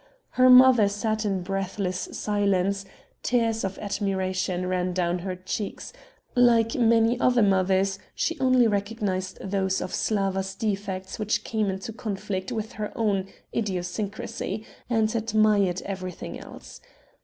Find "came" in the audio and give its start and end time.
11.43-11.69